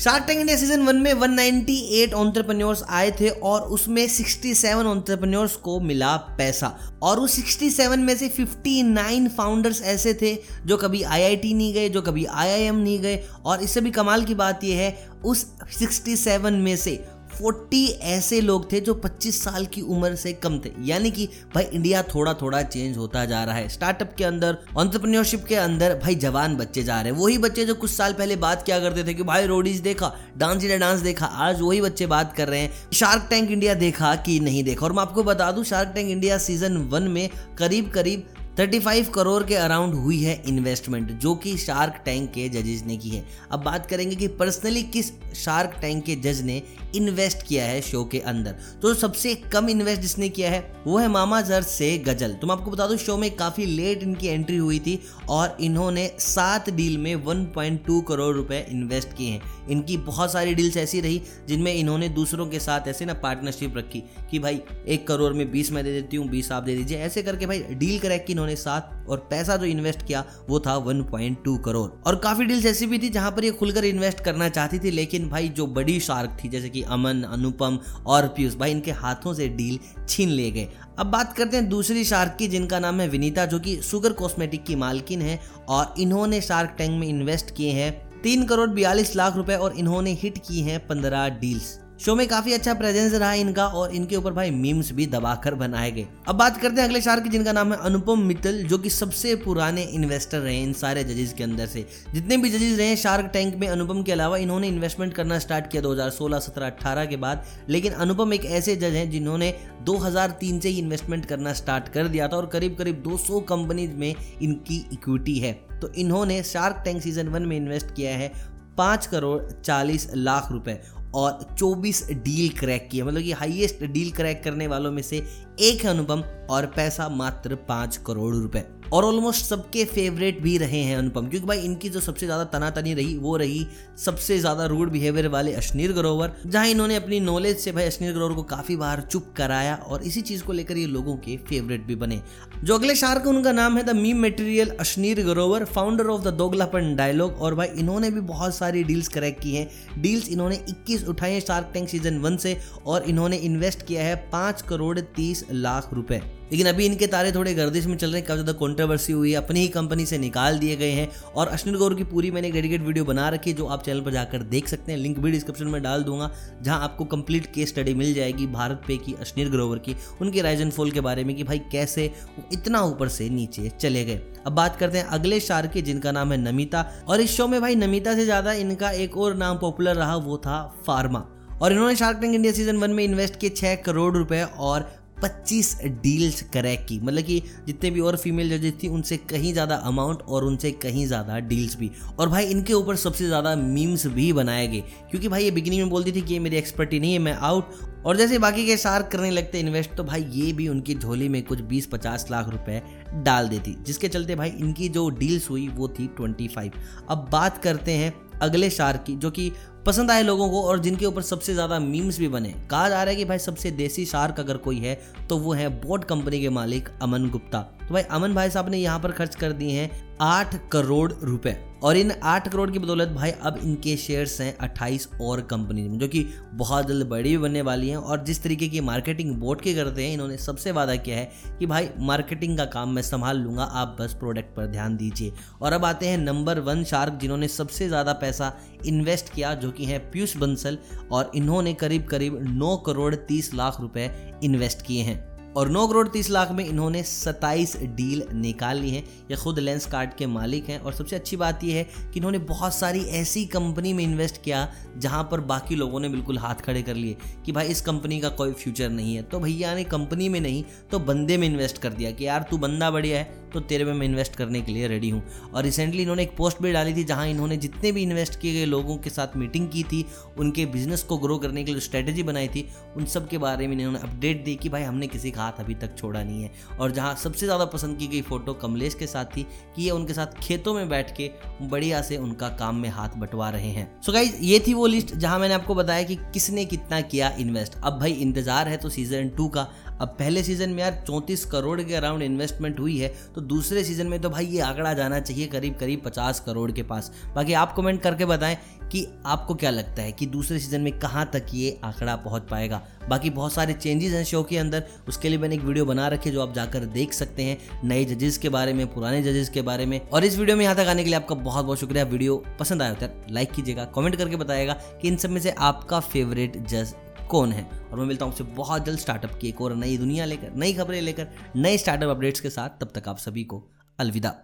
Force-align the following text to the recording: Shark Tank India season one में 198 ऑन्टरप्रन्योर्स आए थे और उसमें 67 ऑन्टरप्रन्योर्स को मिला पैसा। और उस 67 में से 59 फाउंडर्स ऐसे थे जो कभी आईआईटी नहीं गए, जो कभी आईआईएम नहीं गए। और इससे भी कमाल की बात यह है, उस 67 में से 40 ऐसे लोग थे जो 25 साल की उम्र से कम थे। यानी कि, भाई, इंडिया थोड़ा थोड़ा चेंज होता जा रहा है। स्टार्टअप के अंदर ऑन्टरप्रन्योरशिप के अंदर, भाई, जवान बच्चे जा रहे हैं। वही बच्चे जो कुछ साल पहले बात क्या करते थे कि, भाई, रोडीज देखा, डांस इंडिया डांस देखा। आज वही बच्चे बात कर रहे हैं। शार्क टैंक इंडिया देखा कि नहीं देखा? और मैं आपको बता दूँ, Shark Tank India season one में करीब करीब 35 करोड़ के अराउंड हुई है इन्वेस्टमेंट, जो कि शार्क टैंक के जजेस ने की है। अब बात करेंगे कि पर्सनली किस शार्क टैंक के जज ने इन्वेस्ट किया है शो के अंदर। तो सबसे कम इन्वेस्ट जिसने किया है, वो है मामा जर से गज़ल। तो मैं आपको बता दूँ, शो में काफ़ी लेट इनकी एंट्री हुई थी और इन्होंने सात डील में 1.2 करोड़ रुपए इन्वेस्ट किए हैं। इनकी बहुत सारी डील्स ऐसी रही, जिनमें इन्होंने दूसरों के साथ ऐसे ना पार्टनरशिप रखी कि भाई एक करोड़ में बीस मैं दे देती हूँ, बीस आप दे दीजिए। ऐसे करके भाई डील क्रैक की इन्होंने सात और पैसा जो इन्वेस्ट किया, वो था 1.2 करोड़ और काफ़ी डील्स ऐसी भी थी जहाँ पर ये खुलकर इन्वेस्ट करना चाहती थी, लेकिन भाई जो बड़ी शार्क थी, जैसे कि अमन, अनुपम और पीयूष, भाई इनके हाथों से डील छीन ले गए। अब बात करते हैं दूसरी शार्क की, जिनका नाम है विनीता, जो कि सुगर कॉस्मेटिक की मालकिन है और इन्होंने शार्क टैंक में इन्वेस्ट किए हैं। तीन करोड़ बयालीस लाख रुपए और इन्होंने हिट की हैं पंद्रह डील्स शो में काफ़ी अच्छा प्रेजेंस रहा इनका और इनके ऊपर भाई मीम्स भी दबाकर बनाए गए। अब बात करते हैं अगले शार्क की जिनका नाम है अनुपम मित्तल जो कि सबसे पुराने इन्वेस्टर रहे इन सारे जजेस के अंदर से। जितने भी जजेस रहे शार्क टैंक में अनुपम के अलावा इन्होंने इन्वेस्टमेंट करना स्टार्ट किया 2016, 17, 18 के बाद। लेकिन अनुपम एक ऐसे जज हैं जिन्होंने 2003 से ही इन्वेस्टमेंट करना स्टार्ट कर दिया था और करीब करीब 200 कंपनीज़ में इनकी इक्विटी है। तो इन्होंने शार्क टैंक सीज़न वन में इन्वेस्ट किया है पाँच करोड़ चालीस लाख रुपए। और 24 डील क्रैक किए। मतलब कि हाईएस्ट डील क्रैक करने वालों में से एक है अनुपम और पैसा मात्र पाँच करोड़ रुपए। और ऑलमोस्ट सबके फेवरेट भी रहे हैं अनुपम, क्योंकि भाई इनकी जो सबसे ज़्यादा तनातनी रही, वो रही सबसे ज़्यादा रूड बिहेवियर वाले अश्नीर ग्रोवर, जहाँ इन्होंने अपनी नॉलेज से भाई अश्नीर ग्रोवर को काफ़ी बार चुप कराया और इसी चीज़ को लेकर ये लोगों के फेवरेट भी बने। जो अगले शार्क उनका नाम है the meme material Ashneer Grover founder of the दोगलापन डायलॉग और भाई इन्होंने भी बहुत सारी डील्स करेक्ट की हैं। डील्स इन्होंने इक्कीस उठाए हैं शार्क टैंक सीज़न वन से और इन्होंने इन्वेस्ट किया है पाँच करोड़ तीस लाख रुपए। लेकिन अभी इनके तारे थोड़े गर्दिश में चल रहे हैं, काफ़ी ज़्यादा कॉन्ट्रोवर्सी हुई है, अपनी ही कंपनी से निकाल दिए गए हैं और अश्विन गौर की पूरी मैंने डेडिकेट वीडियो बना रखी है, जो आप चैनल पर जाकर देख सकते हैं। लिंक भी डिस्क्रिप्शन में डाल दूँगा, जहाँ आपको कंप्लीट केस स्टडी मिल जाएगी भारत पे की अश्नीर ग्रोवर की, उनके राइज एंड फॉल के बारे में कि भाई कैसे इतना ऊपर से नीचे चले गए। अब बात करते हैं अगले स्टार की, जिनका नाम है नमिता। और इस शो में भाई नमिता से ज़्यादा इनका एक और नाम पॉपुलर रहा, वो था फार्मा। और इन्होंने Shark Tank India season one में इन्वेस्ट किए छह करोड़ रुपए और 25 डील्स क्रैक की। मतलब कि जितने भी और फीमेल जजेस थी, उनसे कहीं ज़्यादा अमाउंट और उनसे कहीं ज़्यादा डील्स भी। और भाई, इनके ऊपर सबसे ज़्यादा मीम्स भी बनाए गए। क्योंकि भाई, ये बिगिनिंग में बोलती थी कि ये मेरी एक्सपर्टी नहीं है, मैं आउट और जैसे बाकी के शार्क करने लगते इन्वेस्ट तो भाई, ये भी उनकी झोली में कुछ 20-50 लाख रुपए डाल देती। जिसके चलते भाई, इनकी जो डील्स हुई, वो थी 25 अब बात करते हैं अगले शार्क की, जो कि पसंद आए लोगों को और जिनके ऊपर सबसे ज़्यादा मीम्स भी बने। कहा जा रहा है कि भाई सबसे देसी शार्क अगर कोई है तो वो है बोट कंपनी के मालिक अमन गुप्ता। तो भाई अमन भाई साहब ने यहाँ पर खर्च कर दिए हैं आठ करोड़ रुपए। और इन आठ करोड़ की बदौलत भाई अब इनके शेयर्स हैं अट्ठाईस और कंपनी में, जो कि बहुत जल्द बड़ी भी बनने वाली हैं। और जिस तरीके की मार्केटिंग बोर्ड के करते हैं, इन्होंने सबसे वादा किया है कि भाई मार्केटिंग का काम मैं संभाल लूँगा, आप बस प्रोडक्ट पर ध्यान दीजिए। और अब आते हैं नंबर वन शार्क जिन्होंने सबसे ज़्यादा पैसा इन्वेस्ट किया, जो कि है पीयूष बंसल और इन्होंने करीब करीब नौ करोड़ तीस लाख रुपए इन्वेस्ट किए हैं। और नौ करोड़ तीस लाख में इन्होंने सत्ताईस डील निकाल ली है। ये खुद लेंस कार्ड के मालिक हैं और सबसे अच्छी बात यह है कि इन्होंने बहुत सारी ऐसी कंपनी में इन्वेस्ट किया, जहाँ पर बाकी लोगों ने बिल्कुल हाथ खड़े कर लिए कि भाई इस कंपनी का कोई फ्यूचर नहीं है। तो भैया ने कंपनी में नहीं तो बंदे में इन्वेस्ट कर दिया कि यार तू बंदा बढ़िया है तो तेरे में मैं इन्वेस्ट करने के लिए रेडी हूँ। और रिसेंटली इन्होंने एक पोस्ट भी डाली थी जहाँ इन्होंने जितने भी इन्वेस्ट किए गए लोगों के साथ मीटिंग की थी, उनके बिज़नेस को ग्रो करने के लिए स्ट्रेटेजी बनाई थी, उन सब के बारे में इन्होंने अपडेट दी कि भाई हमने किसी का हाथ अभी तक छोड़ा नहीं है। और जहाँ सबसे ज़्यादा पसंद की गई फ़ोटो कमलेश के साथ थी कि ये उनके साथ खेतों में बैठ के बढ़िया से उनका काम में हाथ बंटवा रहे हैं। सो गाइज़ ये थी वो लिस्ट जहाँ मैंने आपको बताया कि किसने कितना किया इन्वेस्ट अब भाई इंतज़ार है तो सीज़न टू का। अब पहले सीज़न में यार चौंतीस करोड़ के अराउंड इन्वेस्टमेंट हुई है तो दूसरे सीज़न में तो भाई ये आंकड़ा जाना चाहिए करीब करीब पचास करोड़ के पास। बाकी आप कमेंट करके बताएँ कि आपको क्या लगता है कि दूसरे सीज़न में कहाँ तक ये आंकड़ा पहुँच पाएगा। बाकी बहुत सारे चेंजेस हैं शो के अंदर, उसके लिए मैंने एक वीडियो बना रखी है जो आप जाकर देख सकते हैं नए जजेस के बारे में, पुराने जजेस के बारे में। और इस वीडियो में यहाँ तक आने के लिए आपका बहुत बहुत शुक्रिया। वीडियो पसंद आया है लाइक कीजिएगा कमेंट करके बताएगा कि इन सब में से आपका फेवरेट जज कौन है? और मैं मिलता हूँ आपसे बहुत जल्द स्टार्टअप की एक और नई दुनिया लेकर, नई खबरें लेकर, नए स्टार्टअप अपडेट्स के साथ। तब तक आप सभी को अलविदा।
Shark 0.00 0.24
Tank 0.26 0.40
India 0.40 0.56
season 0.56 0.82
one 0.82 0.96
में 0.96 1.12
198 1.12 2.12
ऑन्टरप्रन्योर्स 2.12 2.82
आए 2.88 3.10
थे 3.10 3.28
और 3.28 3.60
उसमें 3.60 4.08
67 4.08 4.86
ऑन्टरप्रन्योर्स 4.86 5.56
को 5.56 5.80
मिला 5.80 6.16
पैसा। 6.16 6.98
और 7.02 7.20
उस 7.20 7.36
67 7.36 7.96
में 7.96 8.16
से 8.16 8.28
59 8.28 9.28
फाउंडर्स 9.28 9.82
ऐसे 9.82 10.14
थे 10.14 10.34
जो 10.66 10.76
कभी 10.76 11.02
आईआईटी 11.02 11.54
नहीं 11.54 11.74
गए, 11.74 11.88
जो 11.88 12.02
कभी 12.02 12.24
आईआईएम 12.24 12.76
नहीं 12.76 13.00
गए। 13.00 13.24
और 13.44 13.62
इससे 13.62 13.80
भी 13.80 13.90
कमाल 13.90 14.24
की 14.24 14.34
बात 14.34 14.64
यह 14.64 14.78
है, 14.78 15.08
उस 15.24 15.46
67 15.80 16.52
में 16.52 16.76
से 16.76 17.04
40 17.42 17.98
ऐसे 18.02 18.40
लोग 18.40 18.72
थे 18.72 18.80
जो 18.80 18.94
25 18.94 19.44
साल 19.44 19.66
की 19.66 19.80
उम्र 19.80 20.14
से 20.14 20.32
कम 20.32 20.58
थे। 20.58 20.70
यानी 20.80 21.10
कि, 21.10 21.28
भाई, 21.54 21.64
इंडिया 21.64 22.02
थोड़ा 22.02 22.34
थोड़ा 22.34 22.62
चेंज 22.62 22.96
होता 22.96 23.24
जा 23.24 23.44
रहा 23.44 23.54
है। 23.54 23.68
स्टार्टअप 23.68 24.14
के 24.18 24.24
अंदर 24.24 24.58
ऑन्टरप्रन्योरशिप 24.76 25.44
के 25.44 25.54
अंदर, 25.54 25.94
भाई, 25.94 26.14
जवान 26.14 26.56
बच्चे 26.56 26.82
जा 26.82 27.00
रहे 27.00 27.12
हैं। 27.12 27.20
वही 27.20 27.38
बच्चे 27.38 27.64
जो 27.64 27.74
कुछ 27.74 27.90
साल 27.90 28.12
पहले 28.12 28.36
बात 28.36 28.62
क्या 28.62 28.80
करते 28.80 29.04
थे 29.04 29.14
कि, 29.14 29.22
भाई, 29.22 29.46
रोडीज 29.46 29.80
देखा, 29.80 30.14
डांस 30.38 30.62
इंडिया 30.62 30.78
डांस 30.78 31.00
देखा। 31.00 31.26
आज 31.26 31.60
वही 31.60 31.80
बच्चे 31.80 32.06
बात 32.06 32.36
कर 32.36 32.48
रहे 32.48 32.60
हैं। 32.60 32.72
शार्क 32.92 33.26
टैंक 33.30 33.50
इंडिया 33.50 33.74
देखा 33.74 34.16
कि 34.16 34.40
नहीं 34.40 34.64
देखा? 34.64 34.86
और 34.86 34.92
मैं 34.92 35.02
आपको 35.02 35.22
बता 35.22 35.52
दूँ, 35.52 35.64
Shark 35.64 35.88
Tank 35.88 36.08
India 36.08 36.38
season 36.38 36.76
one 36.76 37.02
में 37.02 37.30
करीब 37.58 37.90
करीब 37.90 38.26
35 38.58 39.08
करोड़ 39.08 39.42
के 39.42 39.54
अराउंड 39.54 39.94
हुई 39.94 40.20
है 40.22 40.42
इन्वेस्टमेंट, 40.48 41.10
जो 41.12 41.34
कि 41.34 41.56
शार्क 41.56 42.00
टैंक 42.04 42.30
के 42.30 42.48
जजेस 42.48 42.82
ने 42.86 42.96
की 42.96 43.08
है। 43.08 43.24
अब 43.52 43.62
बात 43.62 43.86
करेंगे 43.86 44.16
कि 44.16 44.28
पर्सनली 44.28 44.82
किस 44.82 45.10
शार्क 45.36 45.76
टैंक 45.80 46.04
के 46.04 46.14
जज 46.16 46.40
ने 46.40 46.62
इन्वेस्ट 46.94 47.42
किया 47.46 47.64
है 47.64 47.80
शो 47.80 48.04
के 48.04 48.18
अंदर। 48.18 48.54
तो 48.82 48.94
सबसे 48.94 49.34
कम 49.52 49.68
इन्वेस्ट 49.68 50.02
जिसने 50.02 50.28
किया 50.28 50.50
है, 50.50 50.60
वो 50.86 50.98
है 50.98 51.08
मामा 51.08 51.40
जर 51.40 51.62
से 51.62 51.96
गज़ल। 51.98 52.32
तो 52.32 52.46
मैं 52.46 52.54
आपको 52.54 52.70
बता 52.70 52.86
दूँ, 52.86 52.96
शो 52.96 53.16
में 53.16 53.30
काफ़ी 53.36 53.66
लेट 53.66 54.02
इनकी 54.02 54.26
एंट्री 54.26 54.56
हुई 54.56 54.78
थी 54.78 54.98
और 55.28 55.56
इन्होंने 55.60 56.10
सात 56.18 56.70
डील 56.70 56.96
में 56.98 57.14
1.2 57.16 58.00
करोड़ 58.00 58.34
रुपए 58.36 58.66
इन्वेस्ट 58.70 59.08
किए 59.08 59.30
हैं। 59.30 59.68
इनकी 59.68 59.96
बहुत 59.96 60.32
सारी 60.32 60.54
डील्स 60.54 60.76
ऐसी 60.76 61.00
रही, 61.00 61.22
जिनमें 61.48 61.72
इन्होंने 61.74 62.08
दूसरों 62.08 62.46
के 62.46 62.60
साथ 62.60 62.88
ऐसे 62.88 63.04
ना 63.04 63.14
पार्टनरशिप 63.14 63.76
रखी 63.76 64.02
कि 64.30 64.38
भाई 64.38 64.60
एक 64.88 65.06
करोड़ 65.06 65.32
में 65.32 65.50
बीस 65.50 65.72
मैं 65.72 65.84
दे 65.84 65.92
देती 65.92 66.16
हूँ, 66.16 66.28
बीस 66.28 66.52
आप 66.52 66.62
दे 66.62 66.76
दीजिए। 66.76 66.98
ऐसे 66.98 67.22
करके 67.22 67.46
भाई 67.46 67.62
डील 67.72 67.98
क्रैक 67.98 68.24
की 68.26 68.34
इन्होंने 68.46 68.56
सात 68.56 69.06
और 69.08 69.18
पैसा 69.30 69.56
जो 69.56 69.66
इन्वेस्ट 69.66 70.06
किया, 70.06 70.24
वो 70.48 70.60
था 70.60 70.74
1.2 70.78 71.56
करोड़ 71.58 71.90
और 72.06 72.16
काफ़ी 72.16 72.44
डील्स 72.44 72.66
ऐसी 72.66 72.86
भी 72.86 72.98
थी 72.98 73.08
जहाँ 73.08 73.30
पर 73.30 73.44
ये 73.44 73.50
खुलकर 73.50 73.84
इन्वेस्ट 73.84 74.20
करना 74.20 74.48
चाहती 74.48 74.78
थी, 74.78 74.90
लेकिन 74.90 75.28
भाई 75.28 75.48
जो 75.48 75.66
बड़ी 75.66 75.98
शार्क 76.00 76.36
थी, 76.44 76.48
जैसे 76.48 76.68
कि 76.68 76.82
अमन, 76.82 77.22
अनुपम 77.22 77.78
और 78.06 78.28
पीयूष, 78.28 78.54
भाई 78.54 78.70
इनके 78.70 78.90
हाथों 78.92 79.34
से 79.34 79.48
डील 79.48 79.78
छीन 80.08 80.28
ले 80.28 80.50
गए। 80.50 80.68
अब 80.98 81.06
बात 81.06 81.32
करते 81.32 81.56
हैं 81.56 81.68
दूसरी 81.68 82.04
शार्क 82.04 82.36
की, 82.38 82.48
जिनका 82.48 82.78
नाम 82.78 83.00
है 83.00 83.08
विनीता, 83.08 83.46
जो 83.46 83.58
कि 83.58 83.76
सुगर 83.82 84.12
कॉस्मेटिक 84.12 84.64
की 84.64 84.74
मालकिन 84.74 85.22
है 85.22 85.40
और 85.68 85.94
इन्होंने 85.98 86.40
शार्क 86.40 86.74
टैंक 86.78 87.00
में 87.00 87.08
इन्वेस्ट 87.08 87.54
किए 87.56 87.72
हैं। 87.72 88.20
तीन 88.22 88.44
करोड़ 88.44 88.68
बयालीस 88.70 89.16
लाख 89.16 89.36
रुपए 89.36 89.54
और 89.54 89.72
इन्होंने 89.72 90.12
हिट 90.12 90.38
की 90.38 90.60
हैं 90.60 90.86
पंद्रह 90.86 91.28
डील्स 91.40 91.78
शो 92.00 92.14
में 92.14 92.28
काफ़ी 92.28 92.52
अच्छा 92.52 92.74
प्रेजेंस 92.74 93.12
रहा 93.12 93.32
इनका 93.32 93.66
और 93.66 93.94
इनके 93.94 94.16
ऊपर 94.16 94.32
भाई 94.32 94.50
मीम्स 94.50 94.92
भी 94.92 95.06
दबाकर 95.06 95.54
बनाए 95.54 95.90
गए। 95.90 96.06
अब 96.28 96.34
बात 96.34 96.56
करते 96.56 96.80
हैं 96.80 96.88
अगले 96.88 97.00
शार्क 97.00 97.22
की 97.22 97.28
जिनका 97.28 97.52
नाम 97.52 97.72
है 97.72 97.78
अनुपम 97.82 98.18
मित्तल 98.18 98.62
जो 98.62 98.78
कि 98.78 98.90
सबसे 98.90 99.34
पुराने 99.34 99.82
इन्वेस्टर 99.82 100.38
रहे 100.38 100.62
इन 100.62 100.72
सारे 100.72 101.04
जजेस 101.04 101.32
के 101.32 101.44
अंदर 101.44 101.66
से। 101.66 101.86
जितने 102.14 102.36
भी 102.36 102.50
जजेस 102.50 102.78
रहे 102.78 102.96
शार्क 102.96 103.30
टैंक 103.32 103.56
में 103.56 103.68
अनुपम 103.68 104.02
के 104.02 104.12
अलावा 104.12 104.36
इन्होंने 104.36 104.68
इन्वेस्टमेंट 104.68 105.14
करना 105.14 105.38
स्टार्ट 105.38 105.70
किया 105.70 105.82
2016, 105.82 106.38
17, 106.38 106.66
18 106.66 107.04
के 107.04 107.16
बाद। 107.16 107.44
लेकिन 107.68 107.92
अनुपम 107.92 108.32
एक 108.32 108.44
ऐसे 108.44 108.76
जज 108.76 108.94
हैं 108.94 109.10
जिन्होंने 109.10 109.54
2003 109.82 110.60
से 110.60 110.68
ही 110.68 110.78
इन्वेस्टमेंट 110.78 111.26
करना 111.26 111.52
स्टार्ट 111.52 111.88
कर 111.88 112.08
दिया 112.08 112.28
था 112.28 112.36
और 112.36 112.46
करीब 112.46 112.76
करीब 112.76 113.02
200 113.02 113.40
कंपनीज़ 113.40 113.92
में 113.92 114.14
इनकी 114.42 114.88
इक्विटी 114.92 115.38
है। 115.38 115.52
तो 115.52 115.92
इन्होंने 115.92 116.42
शार्क 116.42 116.82
टैंक 116.84 117.02
सीज़न 117.02 117.28
वन 117.28 117.42
में 117.42 117.56
इन्वेस्ट 117.56 117.94
किया 117.94 118.16
है 118.16 118.32
पाँच 118.78 119.06
करोड़ 119.06 119.60
चालीस 119.60 120.10
लाख 120.14 120.52
रुपए। 120.52 120.80
और 121.16 121.46
24 121.58 122.06
डील 122.14 122.48
क्रैक 122.58 122.88
किए। 122.92 123.02
मतलब 123.02 123.22
कि 123.22 123.32
हाईएस्ट 123.32 123.84
डील 123.84 124.10
क्रैक 124.12 124.42
करने 124.44 124.66
वालों 124.66 124.92
में 124.92 125.02
से 125.02 125.26
एक 125.60 125.84
है 125.84 125.90
अनुपम 125.90 126.22
और 126.50 126.66
पैसा 126.66 127.08
मात्र 127.08 127.54
पाँच 127.68 127.96
करोड़ 128.06 128.34
रुपए। 128.34 128.64
और 128.92 129.04
ऑलमोस्ट 129.04 129.44
सबके 129.44 129.84
फेवरेट 129.84 130.40
भी 130.42 130.56
रहे 130.58 130.80
हैं 130.80 130.96
अनुपम, 130.96 131.28
क्योंकि 131.28 131.46
भाई 131.46 131.58
इनकी 131.58 131.88
जो 131.88 132.00
सबसे 132.00 132.26
ज़्यादा 132.26 132.44
तनातनी 132.48 132.92
रही, 132.94 133.16
वो 133.16 133.36
रही 133.36 133.66
सबसे 133.98 134.38
ज़्यादा 134.38 134.66
रूड 134.66 134.90
बिहेवियर 134.90 135.28
वाले 135.28 135.52
अश्नीर 135.54 135.92
ग्रोवर, 135.92 136.32
जहाँ 136.46 136.66
इन्होंने 136.68 136.96
अपनी 136.96 137.18
नॉलेज 137.20 137.56
से 137.58 137.72
भाई 137.72 137.84
अश्नीर 137.84 138.12
ग्रोवर 138.12 138.34
को 138.34 138.42
काफ़ी 138.44 138.76
बार 138.76 139.00
चुप 139.02 139.32
कराया 139.36 139.74
और 139.76 140.02
इसी 140.02 140.20
चीज़ 140.20 140.44
को 140.44 140.52
लेकर 140.52 140.76
ये 140.76 140.86
लोगों 140.86 141.16
के 141.16 141.36
फेवरेट 141.48 141.86
भी 141.86 141.94
बने। 141.94 142.20
जो 142.64 142.74
अगले 142.74 142.94
शार्क 142.94 143.26
उनका 143.26 143.52
नाम 143.52 143.76
है 143.76 143.82
the 143.84 143.96
meme 143.96 144.22
material 144.22 144.70
Ashneer 144.80 145.22
Grover 145.24 145.64
founder 145.66 146.06
of 146.06 146.22
the 146.22 146.34
दोगलापन 146.34 146.94
डायलॉग 146.96 147.40
और 147.40 147.54
भाई 147.54 147.68
इन्होंने 147.78 148.10
भी 148.10 148.20
बहुत 148.22 148.54
सारी 148.54 148.84
डील्स 148.84 149.08
करेक्ट 149.08 149.42
की 149.42 149.54
हैं। 149.54 149.68
डील्स 149.98 150.28
इन्होंने 150.28 150.60
इक्कीस 150.68 151.05
उठाए 151.06 151.32
हैं 151.32 151.40
शार्क 151.40 151.70
टैंक 151.74 151.88
सीज़न 151.88 152.18
वन 152.20 152.36
से 152.36 152.56
और 152.86 153.02
इन्होंने 153.04 153.36
इन्वेस्ट 153.38 153.86
किया 153.86 154.04
है 154.04 154.14
पाँच 154.32 154.62
करोड़ 154.62 154.98
तीस 154.98 155.44
लाख 155.52 155.92
रुपए। 155.94 156.22
लेकिन 156.52 156.66
अभी 156.66 156.84
इनके 156.86 157.06
तारे 157.06 157.30
थोड़े 157.32 157.52
गर्दिश 157.54 157.86
में 157.86 157.96
चल 157.96 158.06
रहे 158.06 158.16
हैं, 158.16 158.26
काफ़ी 158.26 158.38
ज़्यादा 158.38 158.58
कॉन्ट्रोवर्सी 158.58 159.12
हुई 159.12 159.30
है, 159.30 159.36
अपनी 159.36 159.60
ही 159.60 159.68
कंपनी 159.68 160.04
से 160.06 160.18
निकाल 160.18 160.58
दिए 160.58 160.76
गए 160.76 160.90
हैं 160.90 161.08
और 161.32 161.48
अश्विन 161.48 161.76
गौर 161.76 161.94
की 161.94 162.04
पूरी 162.04 162.30
मैंने 162.30 162.50
डेडिकेट 162.50 162.82
वीडियो 162.82 163.04
बना 163.04 163.28
रखी 163.28 163.50
है, 163.50 163.56
जो 163.56 163.66
आप 163.66 163.82
चैनल 163.84 164.00
पर 164.00 164.12
जाकर 164.12 164.42
देख 164.44 164.68
सकते 164.68 164.92
हैं। 164.92 164.98
लिंक 164.98 165.18
भी 165.18 165.30
डिस्क्रिप्शन 165.30 165.66
में 165.66 165.82
डाल 165.82 166.02
दूँगा, 166.02 166.30
जहाँ 166.62 166.80
आपको 166.80 167.04
कंप्लीट 167.06 167.52
केस 167.54 167.68
स्टडी 167.68 167.94
मिल 167.94 168.14
जाएगी 168.14 168.46
भारत 168.48 168.82
पे 168.88 168.96
की 168.96 169.14
अश्नीर 169.20 169.50
ग्रोवर 169.50 169.78
की, 169.78 169.96
उनके 170.20 170.42
राइज 170.42 170.60
एंड 170.60 170.72
फॉल 170.72 170.90
के 170.90 171.00
बारे 171.00 171.24
में 171.24 171.34
कि 171.36 171.44
भाई 171.44 171.58
कैसे 171.72 172.10
इतना 172.52 172.82
ऊपर 172.84 173.08
से 173.08 173.28
नीचे 173.30 173.72
चले 173.80 174.04
गए। 174.04 174.20
अब 174.46 174.52
बात 174.52 174.76
करते 174.76 174.98
हैं 174.98 175.04
अगले 175.06 175.38
स्टार 175.40 175.66
की, 175.66 175.82
जिनका 175.82 176.12
नाम 176.12 176.32
है 176.32 176.38
नमिता। 176.40 176.84
और 177.08 177.20
इस 177.20 177.36
शो 177.36 177.46
में 177.48 177.60
भाई 177.60 177.74
नमिता 177.76 178.14
से 178.14 178.24
ज़्यादा 178.24 178.52
इनका 178.54 178.90
एक 178.90 179.16
और 179.16 179.34
नाम 179.36 179.58
पॉपुलर 179.58 179.94
रहा, 179.94 180.16
वो 180.16 180.36
था 180.38 180.82
फार्मा। 180.86 181.24
और 181.62 181.72
इन्होंने 181.72 181.96
Shark 181.96 182.18
Tank 182.18 182.34
India 182.34 182.52
season 182.52 182.76
one 182.76 182.90
में 182.90 183.02
इन्वेस्ट 183.04 183.36
किए 183.36 183.50
छह 183.50 183.74
करोड़ 183.76 184.16
रुपए 184.16 184.42
और 184.58 184.90
25 185.16 185.76
डील्स 186.02 186.42
क्रैक 186.52 186.84
की। 186.88 186.98
मतलब 187.00 187.24
कि 187.24 187.42
जितने 187.66 187.90
भी 187.90 188.00
और 188.00 188.16
फीमेल 188.16 188.50
जजेस 188.50 188.74
थी, 188.82 188.88
उनसे 188.88 189.16
कहीं 189.16 189.52
ज़्यादा 189.52 189.74
अमाउंट 189.84 190.22
और 190.22 190.44
उनसे 190.44 190.70
कहीं 190.72 191.06
ज़्यादा 191.06 191.38
डील्स 191.40 191.76
भी। 191.76 191.90
और 192.18 192.28
भाई, 192.28 192.46
इनके 192.46 192.72
ऊपर 192.72 192.96
सबसे 192.96 193.26
ज़्यादा 193.26 193.54
मीम्स 193.56 194.06
भी 194.06 194.32
बनाए 194.32 194.66
गए। 194.68 194.80
क्योंकि 195.10 195.28
भाई, 195.28 195.44
ये 195.44 195.50
बिगिनिंग 195.50 195.82
में 195.82 195.90
बोलती 195.90 196.12
थी 196.12 196.20
कि 196.20 196.34
ये 196.34 196.40
मेरी 196.40 196.56
एक्सपर्टी 196.56 197.00
नहीं 197.00 197.12
है, 197.12 197.18
मैं 197.18 197.34
आउट 197.34 197.70
और 198.06 198.16
जैसे 198.16 198.38
बाकी 198.38 198.64
के 198.66 198.76
शार्क 198.76 199.08
करने 199.12 199.30
लगते 199.30 199.60
इन्वेस्ट 199.60 199.94
तो 199.96 200.04
भाई, 200.04 200.24
ये 200.24 200.52
भी 200.52 200.68
उनकी 200.68 200.94
झोली 200.94 201.28
में 201.28 201.42
कुछ 201.42 201.60
20-50 201.62 202.26
लाख 202.30 202.48
रुपए 202.48 202.82
डाल 203.22 203.48
देती। 203.48 203.76
जिसके 203.82 204.08
चलते 204.08 204.34
भाई, 204.34 204.50
इनकी 204.50 204.88
जो 204.88 205.08
डील्स 205.10 205.48
हुई, 205.50 205.66
वो 205.68 205.88
थी 205.90 206.06
25 206.20 206.70
अब 207.10 207.28
बात 207.32 207.62
करते 207.62 207.92
हैं 207.92 208.14
अगले 208.42 208.70
शार्क 208.70 209.04
की, 209.06 209.14
जो 209.14 209.30
कि 209.30 209.50
पसंद 209.86 210.10
आए 210.10 210.22
लोगों 210.22 210.48
को 210.50 210.62
और 210.62 210.78
जिनके 210.78 211.06
ऊपर 211.06 211.22
सबसे 211.22 211.54
ज़्यादा 211.54 211.78
मीम्स 211.78 212.18
भी 212.18 212.28
बने। 212.28 212.48
कहा 212.70 212.88
जा 212.88 213.02
रहा 213.02 213.10
है 213.10 213.16
कि 213.16 213.24
भाई 213.24 213.38
सबसे 213.38 213.70
देसी 213.72 214.04
शार्क 214.06 214.40
अगर 214.40 214.56
कोई 214.58 214.78
है 214.78 214.98
तो 215.28 215.36
वो 215.38 215.52
है 215.52 215.68
बोट 215.80 216.04
कंपनी 216.04 216.40
के 216.40 216.48
मालिक 216.50 216.88
अमन 217.02 217.28
गुप्ता। 217.30 217.60
तो 217.80 217.94
भाई 217.94 218.02
अमन 218.02 218.34
भाई 218.34 218.50
साहब 218.50 218.68
ने 218.68 218.78
यहाँ 218.78 218.98
पर 219.00 219.12
खर्च 219.12 219.34
कर 219.34 219.52
दिए 219.52 219.72
हैं 219.72 220.04
आठ 220.22 220.54
करोड़ 220.72 221.12
रुपए। 221.14 221.56
और 221.82 221.96
इन 221.96 222.10
आठ 222.24 222.48
करोड़ 222.48 222.70
की 222.70 222.78
बदौलत 222.78 223.08
भाई 223.08 223.30
अब 223.30 223.58
इनके 223.58 223.96
शेयर्स 223.96 224.40
हैं 224.40 224.56
अट्ठाईस 224.58 225.08
और 225.20 225.40
कंपनी 225.42 225.82
में, 225.82 225.98
जो 225.98 226.08
कि 226.08 226.24
बहुत 226.54 226.86
जल्द 226.88 227.06
बड़ी 227.06 227.30
भी 227.30 227.38
बनने 227.38 227.62
वाली 227.62 227.88
हैं। 227.88 227.96
और 227.96 228.22
जिस 228.24 228.42
तरीके 228.42 228.68
की 228.68 228.80
मार्केटिंग 228.80 229.34
बोर्ड 229.36 229.60
के 229.60 229.74
करते 229.74 230.04
हैं, 230.04 230.12
इन्होंने 230.14 230.36
सबसे 230.38 230.72
वादा 230.72 230.96
किया 230.96 231.16
है 231.16 231.30
कि 231.58 231.66
भाई 231.66 231.88
मार्केटिंग 232.00 232.56
का 232.58 232.64
काम 232.66 232.94
मैं 232.94 233.02
संभाल 233.02 233.38
लूँगा, 233.38 233.64
आप 233.64 233.96
बस 234.00 234.14
प्रोडक्ट 234.14 234.56
पर 234.56 234.66
ध्यान 234.66 234.96
दीजिए। 234.96 235.32
और 235.62 235.72
अब 235.72 235.84
आते 235.84 236.08
हैं 236.08 236.18
नंबर 236.18 236.60
वन 236.60 236.84
शार्क 236.84 237.18
जिन्होंने 237.20 237.48
सबसे 237.50 237.88
ज़्यादा 237.88 238.12
पैसा 238.14 238.52
इन्वेस्ट 238.86 239.32
किया, 239.32 239.54
जो 239.54 239.70
कि 239.70 239.84
है 239.84 239.98
पीयूष 240.10 240.36
बंसल 240.36 240.78
और 241.12 241.30
इन्होंने 241.34 241.74
करीब 241.74 242.06
करीब 242.06 242.38
नौ 242.48 242.76
करोड़ 242.76 243.14
तीस 243.14 243.54
लाख 243.54 243.80
रुपए 243.80 244.10
इन्वेस्ट 244.44 244.86
किए 244.86 245.02
हैं। 245.02 245.24
और 245.54 245.68
नौ 245.68 245.86
करोड़ 245.86 246.08
तीस 246.08 246.28
लाख 246.30 246.50
में 246.52 246.64
इन्होंने 246.64 247.02
सत्ताईस 247.02 247.76
डील 247.76 248.22
निकाल 248.32 248.78
ली 248.78 248.90
है। 248.90 248.98
ये 249.30 249.36
खुद 249.36 249.58
लेंस 249.58 249.86
कार्ड 249.86 250.10
के 250.14 250.26
मालिक 250.26 250.68
हैं 250.68 250.78
और 250.78 250.92
सबसे 250.92 251.16
अच्छी 251.16 251.36
बात 251.36 251.64
यह 251.64 251.76
है 251.76 251.84
कि 251.84 252.16
इन्होंने 252.16 252.38
बहुत 252.40 252.74
सारी 252.74 253.00
ऐसी 253.12 253.44
कंपनी 253.46 253.92
में 253.92 254.02
इन्वेस्ट 254.04 254.42
किया, 254.42 254.68
जहाँ 254.98 255.22
पर 255.30 255.40
बाकी 255.42 255.74
लोगों 255.74 256.00
ने 256.00 256.08
बिल्कुल 256.08 256.38
हाथ 256.38 256.54
खड़े 256.56 256.82
कर 256.82 256.94
लिए 256.94 257.16
कि 257.46 257.52
भाई 257.52 257.68
इस 257.68 257.80
कंपनी 257.80 258.20
का 258.20 258.28
कोई 258.30 258.52
फ्यूचर 258.52 258.90
नहीं 258.90 259.14
है। 259.14 259.22
तो 259.22 259.40
भैया 259.40 259.74
ने 259.74 259.84
कंपनी 259.84 260.28
में 260.28 260.40
नहीं 260.40 260.62
तो 260.92 260.98
बंदे 260.98 261.36
में 261.36 261.48
इन्वेस्ट 261.48 261.78
कर 261.78 261.92
दिया 261.92 262.10
कि 262.10 262.26
यार 262.26 262.46
तू 262.50 262.58
बंदा 262.58 262.90
बढ़िया 262.90 263.18
है 263.18 263.45
तो 263.56 263.60
तेरे 263.62 263.84
में 263.84 263.92
मैं 263.92 264.06
इन्वेस्ट 264.06 264.34
करने 264.36 264.60
के 264.62 264.72
लिए 264.72 264.88
रेडी 264.88 265.10
हूँ। 265.10 265.22
और 265.52 265.62
रिसेंटली 265.64 266.02
इन्होंने 266.02 266.22
एक 266.22 266.36
पोस्ट 266.36 266.62
भी 266.62 266.72
डाली 266.72 266.94
थी 266.94 267.04
जहाँ 267.04 267.26
इन्होंने 267.28 267.56
जितने 267.58 267.92
भी 267.92 268.02
इन्वेस्ट 268.02 268.38
किए 268.40 268.52
गए 268.54 268.64
लोगों 268.66 268.96
के 268.96 269.10
साथ 269.10 269.36
मीटिंग 269.36 269.68
की 269.70 269.82
थी, 269.84 270.04
उनके 270.38 270.66
बिज़नेस 270.66 271.02
को 271.02 271.18
ग्रो 271.18 271.38
करने 271.38 271.64
के 271.64 271.72
लिए 271.72 271.80
स्ट्रेटेजी 271.80 272.22
बनाई 272.22 272.48
थी, 272.48 272.66
उन 272.96 273.04
सब 273.06 273.28
के 273.28 273.38
बारे 273.38 273.66
में 273.66 273.76
इन्होंने 273.76 273.98
अपडेट 274.00 274.44
दी 274.44 274.54
कि 274.56 274.68
भाई 274.68 274.82
हमने 274.82 275.06
किसी 275.06 275.30
का 275.30 275.42
हाथ 275.42 275.60
अभी 275.60 275.74
तक 275.76 275.96
छोड़ा 275.98 276.22
नहीं 276.22 276.42
है। 276.42 276.50
और 276.80 276.90
जहाँ 276.90 277.14
सबसे 277.16 277.46
ज़्यादा 277.46 277.64
पसंद 277.66 277.98
की 277.98 278.06
गई 278.06 278.22
फ़ोटो 278.22 278.54
कमलेश 278.56 278.94
के 278.94 279.06
साथ 279.06 279.36
थी 279.36 279.46
कि 279.76 279.82
ये 279.82 279.90
उनके 279.90 280.14
साथ 280.14 280.38
खेतों 280.42 280.74
में 280.74 280.88
बैठ 280.88 281.16
के 281.16 281.30
बढ़िया 281.62 282.02
से 282.02 282.16
उनका 282.18 282.48
काम 282.58 282.76
में 282.76 282.88
हाथ 282.90 283.16
बंटवा 283.16 283.50
रहे 283.50 283.70
हैं। 283.70 283.88
सो 284.02 284.12
गाइज़ 284.12 284.36
ये 284.42 284.58
थी 284.66 284.74
वो 284.74 284.86
लिस्ट 284.86 285.14
जहाँ 285.14 285.38
मैंने 285.38 285.54
आपको 285.54 285.74
बताया 285.74 286.02
कि 286.02 286.16
किसने 286.34 286.64
कितना 286.66 287.00
किया 287.02 287.34
इन्वेस्ट 287.38 287.74
अब 287.84 287.98
भाई 288.00 288.12
इंतज़ार 288.12 288.68
है 288.68 288.76
तो 288.76 288.88
सीज़न 288.88 289.28
टू 289.28 289.48
का। 289.48 289.68
अब 290.00 290.08
पहले 290.08 290.42
सीज़न 290.42 290.70
में 290.70 290.82
यार 290.82 291.02
चौंतीस 291.06 291.44
करोड़ 291.44 291.80
के 291.82 291.94
अराउंड 291.94 292.22
इन्वेस्टमेंट 292.22 292.80
हुई 292.80 292.96
है 292.98 293.12
तो 293.34 293.40
दूसरे 293.42 293.84
सीज़न 293.84 294.06
में 294.06 294.20
तो 294.20 294.30
भाई 294.30 294.46
ये 294.46 294.60
आंकड़ा 294.60 294.92
जाना 294.94 295.20
चाहिए 295.20 295.46
करीब 295.46 295.76
करीब 295.76 296.02
पचास 296.04 296.40
करोड़ 296.40 296.70
के 296.72 296.82
पास। 296.82 297.10
बाकी 297.34 297.52
आप 297.54 297.74
कमेंट 297.76 298.02
करके 298.02 298.24
बताएँ 298.24 298.58
कि 298.92 299.06
आपको 299.26 299.54
क्या 299.54 299.70
लगता 299.70 300.02
है 300.02 300.12
कि 300.12 300.26
दूसरे 300.26 300.58
सीज़न 300.58 300.80
में 300.80 300.98
कहाँ 300.98 301.24
तक 301.32 301.46
ये 301.54 301.78
आंकड़ा 301.84 302.14
पहुँच 302.16 302.42
पाएगा। 302.50 302.82
बाकी 303.08 303.30
बहुत 303.30 303.52
सारे 303.52 303.72
चेंजेस 303.74 304.12
हैं 304.12 304.22
शो 304.24 304.42
के 304.42 304.58
अंदर, 304.58 304.82
उसके 305.08 305.28
लिए 305.28 305.38
मैंने 305.38 305.54
एक 305.54 305.62
वीडियो 305.62 305.84
बना 305.84 306.08
रखी 306.08 306.28
है 306.28 306.34
जो 306.34 306.42
आप 306.42 306.54
जाकर 306.54 306.84
देख 306.86 307.12
सकते 307.12 307.42
हैं 307.42 307.80
नए 307.84 308.04
जजेस 308.04 308.38
के 308.38 308.48
बारे 308.48 308.72
में, 308.72 308.86
पुराने 308.94 309.22
जजेस 309.22 309.48
के 309.48 309.62
बारे 309.62 309.86
में। 309.86 310.00
और 310.02 310.24
इस 310.24 310.38
वीडियो 310.38 310.56
में 310.56 310.64
यहाँ 310.64 310.76
तक 310.76 310.88
आने 310.88 311.04
के 311.04 311.10
लिए 311.10 311.16
आपका 311.18 311.34
बहुत 311.34 311.64
बहुत 311.64 311.78
शुक्रिया। 311.78 312.04
वीडियो 312.04 312.36
पसंद 312.60 312.82
आया 312.82 312.96
है 313.02 313.10
लाइक 313.30 313.52
कीजिएगा 313.52 313.84
कमेंट 313.94 314.16
करके 314.16 314.36
बताएगा 314.36 314.72
कि 315.02 315.08
इन 315.08 315.16
सब 315.16 315.30
में 315.30 315.40
से 315.40 315.50
आपका 315.50 316.00
फेवरेट 316.02 316.56
जज 316.58 316.94
कौन 317.28 317.52
है? 317.52 317.70
और 317.92 317.98
मैं 317.98 318.06
मिलता 318.06 318.24
हूँ 318.24 318.32
आपसे 318.32 318.44
बहुत 318.44 318.84
जल्द 318.84 318.98
स्टार्टअप 318.98 319.38
की 319.40 319.48
एक 319.48 319.60
और 319.60 319.74
नई 319.74 319.98
दुनिया 319.98 320.24
लेकर, 320.24 320.52
नई 320.54 320.72
खबरें 320.72 321.00
लेकर, 321.00 321.28
नए 321.56 321.78
स्टार्टअप 321.78 322.08
अपडेट्स 322.08 322.40
के 322.40 322.50
साथ। 322.50 322.68
तब 322.68 322.92
तक 322.94 323.08
आप 323.08 323.18
सभी 323.18 323.44
को 323.44 323.70
अलविदा। 323.98 324.34